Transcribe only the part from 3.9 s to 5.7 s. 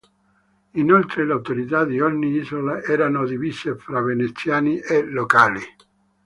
veneziani e locali.